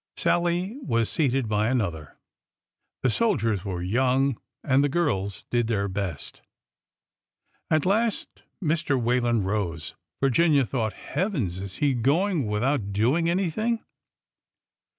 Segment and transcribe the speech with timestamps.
[0.17, 2.17] Sallie was seated by another.
[3.03, 6.41] The soldiers were young, and the girls did their best.
[7.69, 8.99] At last Mr.
[8.99, 9.93] Whalen rose.
[10.19, 11.59] Virginia thought: Hea vens!
[11.61, 13.85] is he going without doing anything